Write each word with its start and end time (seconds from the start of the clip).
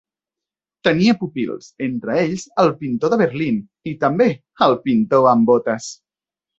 Tenia 0.87 1.13
pupils, 1.19 1.67
entre 1.89 2.17
ells 2.23 2.47
el 2.65 2.73
pintor 2.81 3.15
de 3.15 3.21
Berlín 3.25 3.63
i 3.95 3.97
també 4.07 4.31
el 4.69 4.79
pintor 4.91 5.33
amb 5.37 5.51
botes. 5.57 5.97